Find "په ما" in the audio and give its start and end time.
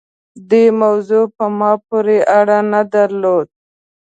1.35-1.71